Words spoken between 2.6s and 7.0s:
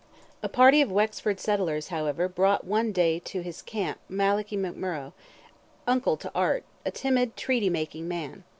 one day to his camp Malachy McMurrogh, uncle to Art, a